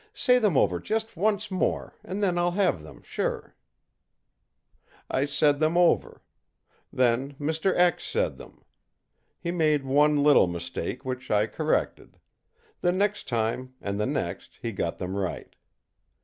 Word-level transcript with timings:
Say 0.15 0.39
them 0.39 0.57
over 0.57 0.79
just 0.79 1.15
once 1.15 1.51
more, 1.51 1.93
and 2.03 2.23
then 2.23 2.35
I'll 2.35 2.53
have 2.57 2.81
them, 2.81 3.03
sure.î 3.03 3.53
I 5.11 5.25
said 5.25 5.59
them 5.59 5.77
over. 5.77 6.23
Then 6.91 7.35
Mr. 7.35 7.99
said 8.01 8.37
them. 8.39 8.63
He 9.39 9.51
made 9.51 9.83
one 9.85 10.23
little 10.23 10.47
mistake, 10.47 11.05
which 11.05 11.29
I 11.29 11.45
corrected. 11.45 12.17
The 12.79 12.91
next 12.91 13.27
time 13.29 13.75
and 13.79 13.99
the 13.99 14.07
next 14.07 14.57
he 14.63 14.71
got 14.71 14.97
them 14.97 15.15
right. 15.15 15.55